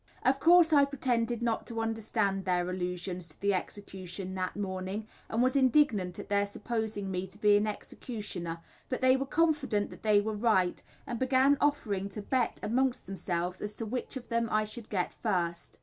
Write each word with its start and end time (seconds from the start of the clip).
Of 0.23 0.39
course 0.39 0.73
I 0.73 0.83
pretended 0.83 1.43
not 1.43 1.67
to 1.67 1.79
understand 1.79 2.45
their 2.45 2.67
allusions 2.67 3.27
to 3.27 3.39
the 3.39 3.53
execution 3.53 4.33
that 4.33 4.55
morning, 4.55 5.05
and 5.29 5.43
was 5.43 5.55
indignant 5.55 6.17
at 6.17 6.27
their 6.27 6.47
supposing 6.47 7.11
me 7.11 7.27
to 7.27 7.37
be 7.37 7.55
an 7.55 7.67
executioner, 7.67 8.61
but 8.89 9.01
they 9.01 9.15
were 9.15 9.27
confident 9.27 9.91
that 9.91 10.01
they 10.01 10.19
were 10.19 10.33
right, 10.33 10.81
and 11.05 11.19
began 11.19 11.55
offering 11.61 12.09
to 12.09 12.21
bet 12.23 12.59
amongst 12.63 13.05
themselves 13.05 13.61
as 13.61 13.75
to 13.75 13.85
which 13.85 14.17
of 14.17 14.27
them 14.29 14.49
I 14.51 14.63
should 14.63 14.89
get 14.89 15.13
first. 15.13 15.77